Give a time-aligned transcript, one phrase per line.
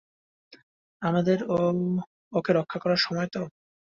[1.01, 1.57] আমাদের ও,
[2.33, 3.41] একে রক্ষা করার সময়- তো?